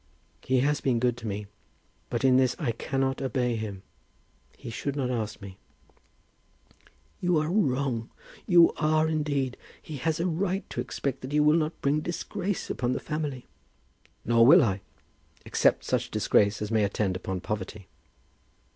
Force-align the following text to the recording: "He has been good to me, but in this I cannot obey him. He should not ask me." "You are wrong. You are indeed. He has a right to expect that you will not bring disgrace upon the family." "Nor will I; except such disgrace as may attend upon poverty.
"He 0.43 0.61
has 0.61 0.81
been 0.81 0.97
good 0.99 1.15
to 1.17 1.27
me, 1.27 1.45
but 2.09 2.23
in 2.25 2.37
this 2.37 2.55
I 2.57 2.71
cannot 2.71 3.21
obey 3.21 3.55
him. 3.55 3.83
He 4.57 4.71
should 4.71 4.95
not 4.95 5.11
ask 5.11 5.39
me." 5.43 5.57
"You 7.19 7.37
are 7.37 7.51
wrong. 7.51 8.09
You 8.47 8.73
are 8.77 9.07
indeed. 9.07 9.57
He 9.79 9.97
has 9.97 10.19
a 10.19 10.25
right 10.25 10.67
to 10.71 10.81
expect 10.81 11.21
that 11.21 11.33
you 11.33 11.43
will 11.43 11.55
not 11.55 11.79
bring 11.81 11.99
disgrace 11.99 12.67
upon 12.67 12.93
the 12.93 12.99
family." 12.99 13.45
"Nor 14.25 14.43
will 14.47 14.63
I; 14.63 14.81
except 15.45 15.83
such 15.83 16.09
disgrace 16.09 16.63
as 16.63 16.71
may 16.71 16.83
attend 16.83 17.15
upon 17.15 17.41
poverty. 17.41 17.87